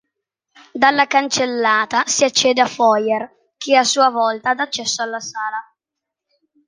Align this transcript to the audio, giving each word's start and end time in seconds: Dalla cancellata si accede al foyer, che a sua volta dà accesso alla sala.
Dalla 0.73 1.05
cancellata 1.05 2.07
si 2.07 2.23
accede 2.23 2.59
al 2.59 2.69
foyer, 2.69 3.51
che 3.57 3.77
a 3.77 3.83
sua 3.83 4.09
volta 4.09 4.55
dà 4.55 4.63
accesso 4.63 5.03
alla 5.03 5.19
sala. 5.19 5.61